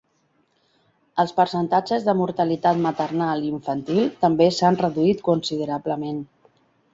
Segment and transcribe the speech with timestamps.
[1.23, 6.27] Els percentatges de mortalitat maternal i infantil també s'han reduït considerablement.